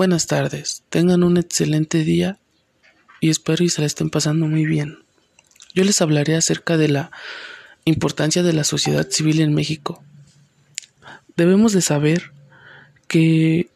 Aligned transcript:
Buenas 0.00 0.26
tardes, 0.26 0.82
tengan 0.88 1.22
un 1.22 1.36
excelente 1.36 2.04
día 2.04 2.38
y 3.20 3.28
espero 3.28 3.62
y 3.64 3.68
se 3.68 3.82
la 3.82 3.86
estén 3.86 4.08
pasando 4.08 4.46
muy 4.46 4.64
bien. 4.64 5.00
Yo 5.74 5.84
les 5.84 6.00
hablaré 6.00 6.36
acerca 6.36 6.78
de 6.78 6.88
la 6.88 7.10
importancia 7.84 8.42
de 8.42 8.54
la 8.54 8.64
sociedad 8.64 9.10
civil 9.10 9.42
en 9.42 9.52
México. 9.52 10.02
Debemos 11.36 11.74
de 11.74 11.82
saber 11.82 12.32
que 13.08 13.68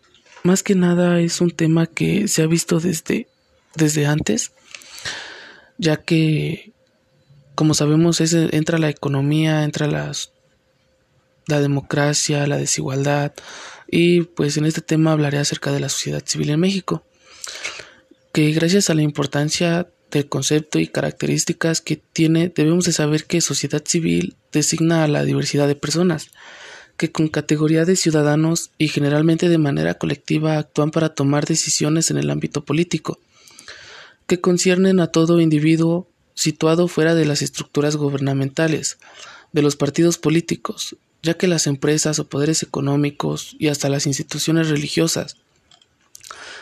más 0.44 0.62
que 0.62 0.74
nada 0.74 1.20
es 1.20 1.42
un 1.42 1.50
tema 1.50 1.84
que 1.86 2.26
se 2.26 2.42
ha 2.42 2.46
visto 2.46 2.80
desde, 2.80 3.28
desde 3.74 4.06
antes, 4.06 4.52
ya 5.76 5.98
que 5.98 6.72
como 7.54 7.74
sabemos 7.74 8.22
entra 8.22 8.78
la 8.78 8.88
economía, 8.88 9.62
entra 9.62 9.88
las, 9.88 10.32
la 11.46 11.60
democracia, 11.60 12.46
la 12.46 12.56
desigualdad 12.56 13.32
y 13.86 14.22
pues 14.22 14.56
en 14.56 14.64
este 14.64 14.80
tema 14.80 15.12
hablaré 15.12 15.38
acerca 15.38 15.72
de 15.72 15.80
la 15.80 15.88
sociedad 15.88 16.22
civil 16.24 16.50
en 16.50 16.60
México, 16.60 17.04
que 18.32 18.50
gracias 18.52 18.90
a 18.90 18.94
la 18.94 19.02
importancia 19.02 19.88
del 20.10 20.28
concepto 20.28 20.78
y 20.78 20.86
características 20.86 21.80
que 21.80 21.96
tiene, 21.96 22.52
debemos 22.54 22.84
de 22.84 22.92
saber 22.92 23.24
que 23.24 23.40
sociedad 23.40 23.82
civil 23.84 24.36
designa 24.52 25.04
a 25.04 25.08
la 25.08 25.24
diversidad 25.24 25.68
de 25.68 25.74
personas, 25.74 26.30
que 26.96 27.10
con 27.10 27.28
categoría 27.28 27.84
de 27.84 27.96
ciudadanos 27.96 28.70
y 28.78 28.88
generalmente 28.88 29.48
de 29.48 29.58
manera 29.58 29.94
colectiva 29.94 30.58
actúan 30.58 30.90
para 30.90 31.14
tomar 31.14 31.44
decisiones 31.44 32.10
en 32.10 32.18
el 32.18 32.30
ámbito 32.30 32.64
político, 32.64 33.18
que 34.26 34.40
conciernen 34.40 35.00
a 35.00 35.08
todo 35.08 35.40
individuo 35.40 36.08
situado 36.34 36.88
fuera 36.88 37.14
de 37.14 37.26
las 37.26 37.42
estructuras 37.42 37.96
gubernamentales, 37.96 38.98
de 39.52 39.62
los 39.62 39.76
partidos 39.76 40.18
políticos, 40.18 40.96
ya 41.24 41.34
que 41.34 41.48
las 41.48 41.66
empresas 41.66 42.18
o 42.18 42.28
poderes 42.28 42.62
económicos 42.62 43.56
y 43.58 43.68
hasta 43.68 43.88
las 43.88 44.06
instituciones 44.06 44.68
religiosas. 44.68 45.36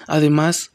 Además, 0.06 0.70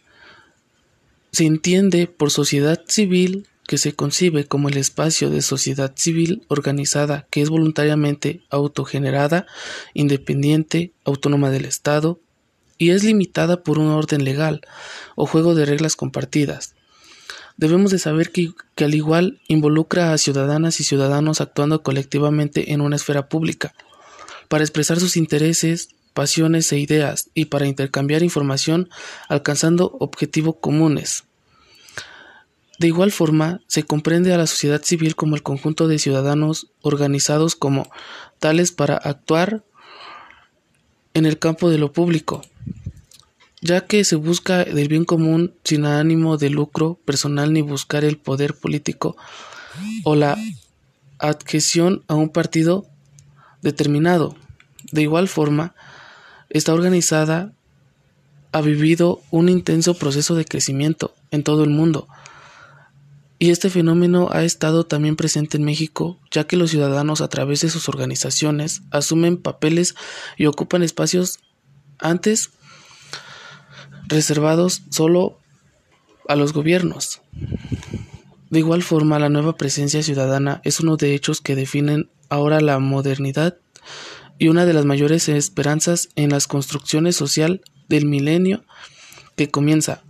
se 1.31 1.45
entiende 1.45 2.07
por 2.07 2.29
sociedad 2.29 2.83
civil 2.87 3.47
que 3.65 3.77
se 3.77 3.93
concibe 3.93 4.45
como 4.45 4.69
el 4.69 4.77
espacio 4.77 5.29
de 5.29 5.41
sociedad 5.41 5.93
civil 5.95 6.43
organizada 6.47 7.27
que 7.29 7.41
es 7.41 7.49
voluntariamente 7.49 8.41
autogenerada, 8.49 9.45
independiente, 9.93 10.91
autónoma 11.03 11.49
del 11.49 11.65
Estado 11.65 12.19
y 12.77 12.91
es 12.91 13.03
limitada 13.03 13.63
por 13.63 13.79
un 13.79 13.89
orden 13.89 14.23
legal 14.23 14.61
o 15.15 15.25
juego 15.25 15.55
de 15.55 15.65
reglas 15.65 15.95
compartidas. 15.95 16.76
Debemos 17.57 17.91
de 17.91 17.99
saber 17.99 18.31
que, 18.31 18.51
que 18.75 18.85
al 18.85 18.95
igual 18.95 19.41
involucra 19.47 20.13
a 20.13 20.17
ciudadanas 20.17 20.79
y 20.79 20.83
ciudadanos 20.83 21.41
actuando 21.41 21.83
colectivamente 21.83 22.71
en 22.71 22.81
una 22.81 22.95
esfera 22.95 23.29
pública, 23.29 23.73
para 24.47 24.63
expresar 24.63 24.99
sus 24.99 25.17
intereses, 25.17 25.89
pasiones 26.13 26.71
e 26.71 26.79
ideas 26.79 27.29
y 27.33 27.45
para 27.45 27.67
intercambiar 27.67 28.23
información 28.23 28.89
alcanzando 29.27 29.95
objetivos 29.99 30.55
comunes. 30.61 31.25
De 32.79 32.87
igual 32.87 33.11
forma, 33.11 33.61
se 33.67 33.83
comprende 33.83 34.33
a 34.33 34.37
la 34.37 34.45
sociedad 34.45 34.81
civil 34.83 35.15
como 35.15 35.35
el 35.35 35.41
conjunto 35.41 35.87
de 35.87 35.97
ciudadanos 35.97 36.67
organizados 36.81 37.55
como 37.55 37.89
tales 38.39 38.71
para 38.71 38.97
actuar 38.97 39.63
en 41.15 41.25
el 41.25 41.39
campo 41.39 41.71
de 41.71 41.79
lo 41.79 41.91
público, 41.91 42.43
ya 43.67 43.81
que 43.81 44.03
se 44.05 44.15
busca 44.15 44.63
el 44.63 44.87
bien 44.87 45.03
común 45.03 45.53
sin 45.63 45.85
ánimo 45.85 46.37
de 46.37 46.49
lucro 46.49 46.99
personal 47.05 47.51
ni 47.51 47.61
buscar 47.61 48.05
el 48.05 48.17
poder 48.17 48.55
político 48.55 49.17
o 50.05 50.15
la 50.15 50.37
adhesión 51.19 52.03
a 52.07 52.15
un 52.15 52.29
partido 52.29 52.87
determinado. 53.61 54.35
De 54.91 55.01
igual 55.01 55.27
forma, 55.27 55.75
esta 56.49 56.73
organizada 56.73 57.53
ha 58.53 58.61
vivido 58.61 59.21
un 59.31 59.49
intenso 59.49 59.95
proceso 59.95 60.33
de 60.35 60.45
crecimiento 60.45 61.13
en 61.31 61.43
todo 61.43 61.65
el 61.65 61.69
mundo, 61.69 62.07
y 63.39 63.51
este 63.51 63.69
fenómeno 63.69 64.29
ha 64.31 64.43
estado 64.43 64.85
también 64.85 65.15
presente 65.15 65.57
en 65.57 65.63
México, 65.63 66.17
ya 66.31 66.45
que 66.45 66.57
los 66.57 66.71
ciudadanos 66.71 67.21
a 67.21 67.27
través 67.27 67.61
de 67.61 67.69
sus 67.69 67.87
organizaciones 67.87 68.81
asumen 68.89 69.37
papeles 69.37 69.93
y 70.37 70.47
ocupan 70.47 70.81
espacios 70.81 71.39
antes 71.99 72.49
reservados 74.07 74.83
solo 74.89 75.39
a 76.27 76.35
los 76.35 76.53
gobiernos. 76.53 77.21
De 78.49 78.59
igual 78.59 78.83
forma, 78.83 79.19
la 79.19 79.29
nueva 79.29 79.55
presencia 79.57 80.03
ciudadana 80.03 80.61
es 80.63 80.79
uno 80.79 80.97
de 80.97 81.13
hechos 81.13 81.41
que 81.41 81.55
definen 81.55 82.09
ahora 82.29 82.61
la 82.61 82.79
modernidad 82.79 83.57
y 84.39 84.47
una 84.47 84.65
de 84.65 84.73
las 84.73 84.85
mayores 84.85 85.27
esperanzas 85.29 86.09
en 86.15 86.29
las 86.29 86.47
construcciones 86.47 87.15
social 87.15 87.61
del 87.89 88.05
milenio 88.05 88.63
que 89.35 89.49
comienza 89.49 90.03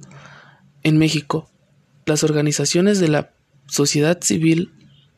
en 0.83 0.97
México 0.97 1.49
las 2.05 2.23
organizaciones 2.23 2.99
de 2.99 3.09
la 3.09 3.31
sociedad 3.67 4.19
civil 4.21 4.71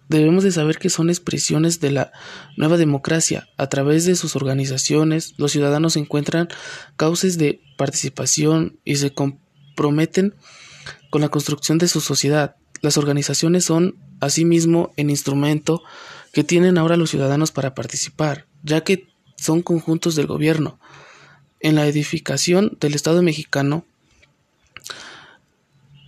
debemos 0.10 0.44
de 0.44 0.52
saber 0.52 0.78
que 0.80 0.90
son 0.90 1.10
expresiones 1.10 1.80
de 1.80 1.92
la 1.92 2.12
nueva 2.58 2.78
democracia. 2.78 3.48
A 3.58 3.68
través 3.68 4.06
de 4.06 4.16
sus 4.16 4.36
organizaciones, 4.36 5.36
los 5.38 5.52
ciudadanos 5.52 5.96
encuentran 5.96 6.50
cauces 6.98 7.38
de 7.38 7.62
participación 7.78 8.80
y 8.84 8.98
se 8.98 9.14
comprometen 9.14 10.36
con 11.12 11.22
la 11.22 11.30
construcción 11.30 11.78
de 11.78 11.88
su 11.88 12.02
sociedad. 12.02 12.56
Las 12.82 12.98
organizaciones 12.98 13.66
son, 13.66 13.98
asimismo, 14.20 14.94
el 14.98 15.12
instrumento 15.12 15.84
que 16.34 16.44
tienen 16.44 16.78
ahora 16.78 16.98
los 16.98 17.12
ciudadanos 17.12 17.52
para 17.52 17.76
participar, 17.76 18.48
ya 18.64 18.82
que 18.82 19.08
son 19.38 19.62
conjuntos 19.62 20.16
del 20.16 20.28
gobierno. 20.28 20.80
En 21.60 21.76
la 21.76 21.86
edificación 21.86 22.78
del 22.80 22.96
Estado 22.96 23.22
mexicano, 23.22 23.86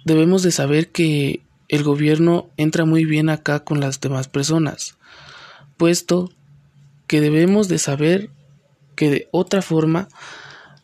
debemos 0.06 0.44
de 0.44 0.52
saber 0.52 0.90
que 0.90 1.42
el 1.72 1.84
gobierno 1.84 2.50
entra 2.58 2.84
muy 2.86 3.06
bien 3.06 3.30
acá 3.30 3.64
con 3.64 3.80
las 3.80 4.02
demás 4.02 4.28
personas, 4.28 4.98
puesto 5.78 6.30
que 7.08 7.22
debemos 7.22 7.70
de 7.70 7.80
saber 7.80 8.30
que 8.96 9.10
de 9.10 9.30
otra 9.32 9.62
forma 9.62 10.10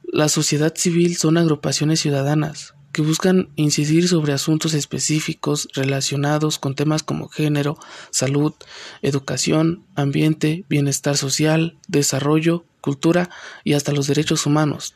la 0.06 0.30
sociedad 0.30 0.74
civil 0.76 1.18
son 1.18 1.38
agrupaciones 1.38 2.00
ciudadanas 2.00 2.74
que 2.94 3.02
buscan 3.02 3.50
incidir 3.58 4.08
sobre 4.08 4.31
asuntos 4.31 4.74
específicos 4.74 5.68
relacionados 5.76 6.58
con 6.58 6.74
temas 6.74 7.03
como 7.03 7.28
género, 7.28 7.78
salud, 8.09 8.53
educación, 9.02 9.84
ambiente, 9.94 10.64
bienestar 10.70 11.18
social, 11.18 11.78
desarrollo, 11.90 12.64
cultura 12.80 13.30
y 13.66 13.74
hasta 13.74 13.92
los 13.92 14.08
derechos 14.08 14.46
humanos 14.46 14.96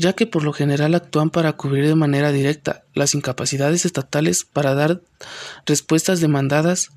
ya 0.00 0.14
que 0.14 0.26
por 0.26 0.42
lo 0.44 0.54
general 0.54 0.94
actúan 0.94 1.28
para 1.28 1.52
cubrir 1.52 1.86
de 1.86 1.94
manera 1.94 2.32
directa 2.32 2.84
las 2.94 3.14
incapacidades 3.14 3.84
estatales 3.84 4.44
para 4.44 4.74
dar 4.74 5.02
respuestas 5.66 6.20
demandadas, 6.20 6.88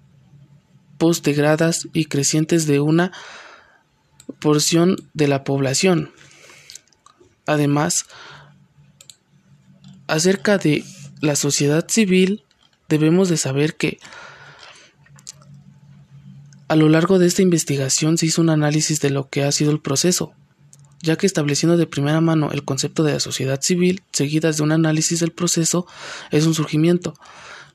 postegradas 0.97 1.89
y 1.91 2.05
crecientes 2.05 2.65
de 2.65 2.79
una 2.79 3.11
porción 4.39 4.95
de 5.13 5.27
la 5.27 5.43
población. 5.43 6.11
Además, 7.45 8.05
acerca 10.07 10.57
de 10.57 10.85
la 11.19 11.35
sociedad 11.35 11.85
civil, 11.89 12.45
debemos 12.87 13.27
de 13.27 13.35
saber 13.35 13.75
que 13.75 13.99
a 16.69 16.77
lo 16.77 16.87
largo 16.87 17.19
de 17.19 17.27
esta 17.27 17.41
investigación 17.41 18.17
se 18.17 18.27
hizo 18.27 18.41
un 18.41 18.49
análisis 18.49 19.01
de 19.01 19.09
lo 19.09 19.29
que 19.29 19.43
ha 19.43 19.51
sido 19.51 19.71
el 19.71 19.81
proceso, 19.81 20.33
ya 21.03 21.17
que 21.17 21.27
estableciendo 21.27 21.77
de 21.77 21.85
primera 21.85 22.21
mano 22.21 22.51
el 22.51 22.63
concepto 22.63 23.03
de 23.03 23.11
la 23.11 23.19
sociedad 23.19 23.61
civil, 23.61 24.01
seguidas 24.13 24.57
de 24.57 24.63
un 24.63 24.71
análisis 24.71 25.19
del 25.19 25.33
proceso, 25.33 25.85
es 26.31 26.45
un 26.47 26.53
surgimiento, 26.53 27.13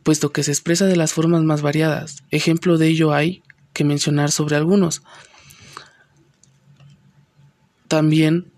puesto 0.03 0.33
que 0.33 0.43
se 0.43 0.51
expresa 0.51 0.87
de 0.87 0.97
las 0.97 1.13
formas 1.13 1.43
más 1.43 1.61
variadas. 1.61 2.25
Ejemplo 2.31 2.79
de 2.79 2.89
ello 2.89 3.13
hay 3.13 3.43
que 3.75 3.85
mencionar 3.85 4.31
sobre 4.31 4.57
algunos. 4.57 5.03
También, 7.87 8.51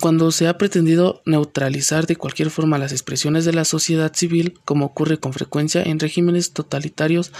cuando 0.00 0.30
se 0.30 0.46
ha 0.46 0.56
pretendido 0.56 1.20
neutralizar 1.26 2.06
de 2.06 2.14
cualquier 2.14 2.50
forma 2.50 2.78
las 2.78 2.92
expresiones 2.92 3.44
de 3.44 3.52
la 3.52 3.64
sociedad 3.64 4.14
civil, 4.14 4.54
como 4.64 4.86
ocurre 4.86 5.18
con 5.18 5.32
frecuencia 5.32 5.82
en 5.82 5.98
regímenes 5.98 6.52
totalitarios, 6.52 7.32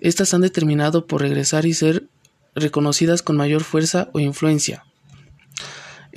estas 0.00 0.34
han 0.34 0.40
determinado 0.40 1.06
por 1.06 1.22
regresar 1.22 1.66
y 1.66 1.74
ser 1.74 2.08
reconocidas 2.56 3.22
con 3.22 3.36
mayor 3.36 3.62
fuerza 3.62 4.10
o 4.12 4.18
influencia. 4.18 4.84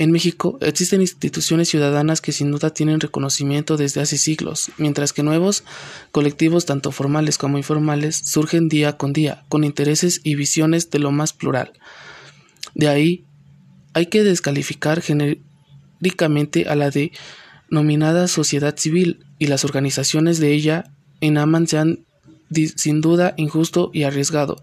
En 0.02 0.10
México 0.10 0.58
existen 0.62 1.02
instituciones 1.02 1.70
ciudadanas 1.70 2.22
que 2.22 2.32
sin 2.32 2.50
duda 2.50 2.72
tienen 2.72 3.00
reconocimiento 3.00 3.78
desde 3.78 4.02
hace 4.02 4.18
siglos, 4.18 4.72
mientras 4.80 5.14
que 5.14 5.22
nuevos 5.22 5.64
colectivos, 6.12 6.66
tanto 6.66 6.92
formales 6.92 7.38
como 7.38 7.60
informales, 7.60 8.16
surgen 8.16 8.68
día 8.68 8.98
con 8.98 9.14
día, 9.14 9.44
con 9.48 9.64
intereses 9.64 10.20
y 10.24 10.34
visiones 10.34 10.90
de 10.90 10.98
lo 10.98 11.12
más 11.12 11.34
plural. 11.34 11.74
De 12.74 12.88
ahí, 12.88 13.26
hay 13.94 14.08
que 14.08 14.24
descalificar 14.24 15.04
genéricamente 15.04 16.68
a 16.68 16.76
la 16.76 16.90
denominada 16.90 18.28
sociedad 18.28 18.76
civil 18.76 19.24
y 19.38 19.46
las 19.46 19.64
organizaciones 19.66 20.40
de 20.40 20.52
ella 20.52 20.86
en 21.20 21.38
Aman 21.38 21.68
sean 21.68 22.08
sin 22.76 23.02
duda 23.02 23.36
injusto 23.38 23.92
y 23.94 24.02
arriesgado 24.02 24.58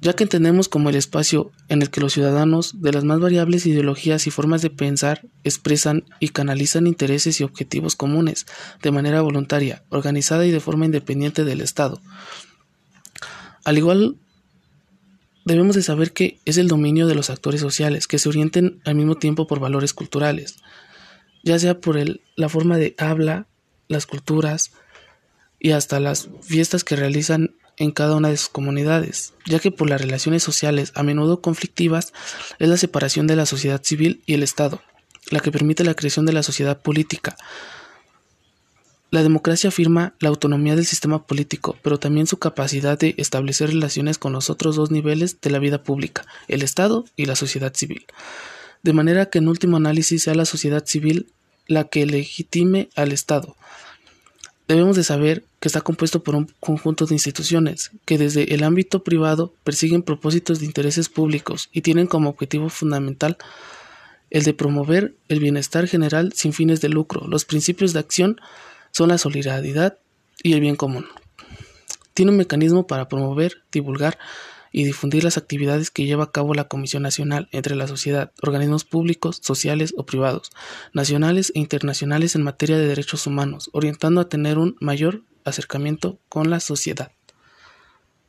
ya 0.00 0.14
que 0.14 0.24
entendemos 0.24 0.68
como 0.68 0.88
el 0.88 0.96
espacio 0.96 1.52
en 1.68 1.82
el 1.82 1.90
que 1.90 2.00
los 2.00 2.14
ciudadanos 2.14 2.80
de 2.80 2.92
las 2.92 3.04
más 3.04 3.20
variables 3.20 3.66
ideologías 3.66 4.26
y 4.26 4.30
formas 4.30 4.62
de 4.62 4.70
pensar 4.70 5.26
expresan 5.44 6.04
y 6.20 6.28
canalizan 6.28 6.86
intereses 6.86 7.40
y 7.40 7.44
objetivos 7.44 7.96
comunes 7.96 8.46
de 8.82 8.92
manera 8.92 9.20
voluntaria, 9.20 9.84
organizada 9.90 10.46
y 10.46 10.50
de 10.50 10.60
forma 10.60 10.86
independiente 10.86 11.44
del 11.44 11.60
Estado. 11.60 12.00
Al 13.64 13.76
igual, 13.76 14.16
debemos 15.44 15.76
de 15.76 15.82
saber 15.82 16.12
que 16.12 16.40
es 16.46 16.56
el 16.56 16.68
dominio 16.68 17.06
de 17.06 17.14
los 17.14 17.28
actores 17.28 17.60
sociales 17.60 18.06
que 18.06 18.18
se 18.18 18.28
orienten 18.30 18.80
al 18.86 18.94
mismo 18.94 19.16
tiempo 19.16 19.46
por 19.46 19.60
valores 19.60 19.92
culturales, 19.92 20.56
ya 21.42 21.58
sea 21.58 21.78
por 21.78 21.98
el, 21.98 22.22
la 22.36 22.48
forma 22.48 22.78
de 22.78 22.94
habla, 22.96 23.46
las 23.86 24.06
culturas 24.06 24.72
y 25.58 25.72
hasta 25.72 26.00
las 26.00 26.30
fiestas 26.40 26.84
que 26.84 26.96
realizan 26.96 27.54
en 27.80 27.92
cada 27.92 28.14
una 28.14 28.28
de 28.28 28.36
sus 28.36 28.50
comunidades, 28.50 29.32
ya 29.46 29.58
que 29.58 29.70
por 29.70 29.88
las 29.88 30.02
relaciones 30.02 30.42
sociales 30.42 30.92
a 30.94 31.02
menudo 31.02 31.40
conflictivas 31.40 32.12
es 32.58 32.68
la 32.68 32.76
separación 32.76 33.26
de 33.26 33.36
la 33.36 33.46
sociedad 33.46 33.82
civil 33.82 34.22
y 34.26 34.34
el 34.34 34.42
Estado, 34.42 34.82
la 35.30 35.40
que 35.40 35.50
permite 35.50 35.82
la 35.82 35.94
creación 35.94 36.26
de 36.26 36.34
la 36.34 36.42
sociedad 36.42 36.82
política. 36.82 37.38
La 39.10 39.22
democracia 39.22 39.68
afirma 39.68 40.14
la 40.20 40.28
autonomía 40.28 40.76
del 40.76 40.84
sistema 40.84 41.26
político, 41.26 41.78
pero 41.82 41.98
también 41.98 42.26
su 42.26 42.38
capacidad 42.38 42.98
de 42.98 43.14
establecer 43.16 43.70
relaciones 43.70 44.18
con 44.18 44.34
los 44.34 44.50
otros 44.50 44.76
dos 44.76 44.90
niveles 44.90 45.40
de 45.40 45.48
la 45.48 45.58
vida 45.58 45.82
pública, 45.82 46.26
el 46.48 46.60
Estado 46.60 47.06
y 47.16 47.24
la 47.24 47.34
sociedad 47.34 47.72
civil, 47.74 48.04
de 48.82 48.92
manera 48.92 49.30
que 49.30 49.38
en 49.38 49.48
último 49.48 49.78
análisis 49.78 50.24
sea 50.24 50.34
la 50.34 50.44
sociedad 50.44 50.84
civil 50.84 51.32
la 51.66 51.84
que 51.84 52.04
legitime 52.04 52.90
al 52.94 53.12
Estado, 53.12 53.56
Debemos 54.70 54.94
de 54.94 55.02
saber 55.02 55.42
que 55.58 55.66
está 55.66 55.80
compuesto 55.80 56.22
por 56.22 56.36
un 56.36 56.48
conjunto 56.60 57.04
de 57.04 57.16
instituciones 57.16 57.90
que 58.04 58.18
desde 58.18 58.54
el 58.54 58.62
ámbito 58.62 59.02
privado 59.02 59.52
persiguen 59.64 60.04
propósitos 60.04 60.60
de 60.60 60.66
intereses 60.66 61.08
públicos 61.08 61.68
y 61.72 61.80
tienen 61.80 62.06
como 62.06 62.30
objetivo 62.30 62.68
fundamental 62.68 63.36
el 64.30 64.44
de 64.44 64.54
promover 64.54 65.16
el 65.26 65.40
bienestar 65.40 65.88
general 65.88 66.34
sin 66.36 66.52
fines 66.52 66.80
de 66.80 66.88
lucro. 66.88 67.26
Los 67.26 67.44
principios 67.44 67.92
de 67.92 67.98
acción 67.98 68.40
son 68.92 69.08
la 69.08 69.18
solidaridad 69.18 69.98
y 70.40 70.52
el 70.52 70.60
bien 70.60 70.76
común. 70.76 71.04
Tiene 72.14 72.30
un 72.30 72.38
mecanismo 72.38 72.86
para 72.86 73.08
promover, 73.08 73.64
divulgar 73.72 74.20
y 74.72 74.84
difundir 74.84 75.24
las 75.24 75.36
actividades 75.36 75.90
que 75.90 76.06
lleva 76.06 76.24
a 76.24 76.32
cabo 76.32 76.54
la 76.54 76.68
Comisión 76.68 77.02
Nacional 77.02 77.48
entre 77.52 77.76
la 77.76 77.86
sociedad, 77.86 78.32
organismos 78.42 78.84
públicos, 78.84 79.40
sociales 79.42 79.94
o 79.96 80.06
privados, 80.06 80.50
nacionales 80.92 81.52
e 81.54 81.60
internacionales 81.60 82.34
en 82.34 82.42
materia 82.42 82.78
de 82.78 82.86
derechos 82.86 83.26
humanos, 83.26 83.70
orientando 83.72 84.20
a 84.20 84.28
tener 84.28 84.58
un 84.58 84.76
mayor 84.80 85.22
acercamiento 85.44 86.18
con 86.28 86.50
la 86.50 86.60
sociedad. 86.60 87.12